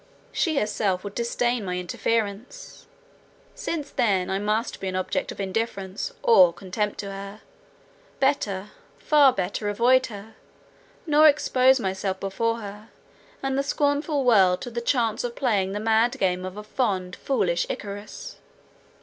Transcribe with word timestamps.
She 0.31 0.57
herself 0.57 1.03
would 1.03 1.13
disdain 1.13 1.63
my 1.63 1.77
interference. 1.77 2.87
Since 3.53 3.91
then 3.91 4.31
I 4.31 4.39
must 4.39 4.79
be 4.79 4.87
an 4.87 4.95
object 4.95 5.31
of 5.31 5.39
indifference 5.39 6.11
or 6.23 6.51
contempt 6.53 6.97
to 7.01 7.11
her, 7.11 7.41
better, 8.19 8.71
far 8.97 9.31
better 9.31 9.69
avoid 9.69 10.07
her, 10.07 10.33
nor 11.05 11.27
expose 11.27 11.79
myself 11.79 12.19
before 12.19 12.61
her 12.61 12.89
and 13.43 13.55
the 13.55 13.61
scornful 13.61 14.23
world 14.25 14.59
to 14.61 14.71
the 14.71 14.81
chance 14.81 15.23
of 15.23 15.35
playing 15.35 15.73
the 15.73 15.79
mad 15.79 16.17
game 16.17 16.45
of 16.45 16.57
a 16.57 16.63
fond, 16.63 17.15
foolish 17.15 17.67
Icarus. 17.69 18.37